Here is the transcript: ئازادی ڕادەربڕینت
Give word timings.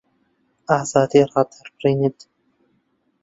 ئازادی 0.69 1.21
ڕادەربڕینت 1.31 2.19